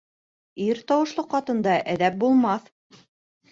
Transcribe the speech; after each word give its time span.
Ир 0.67 0.79
тауышлы 0.91 1.27
ҡатында 1.35 1.77
әҙәп 1.95 2.19
булмаҫ 2.25 2.75